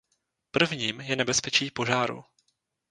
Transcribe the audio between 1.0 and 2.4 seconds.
je nebezpečí požáru.